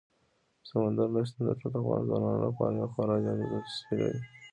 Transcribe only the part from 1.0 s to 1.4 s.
نه